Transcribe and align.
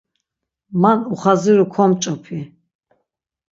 Man 0.81 0.97
uxaziru 1.13 1.65
komç̌opi. 1.73 2.39